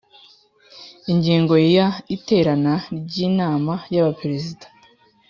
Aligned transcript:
Ingingo 1.11 1.55
ya 1.75 1.87
iterana 2.15 2.73
ry 3.03 3.15
inama 3.27 3.73
y 3.93 3.97
abaperezida 4.01 4.65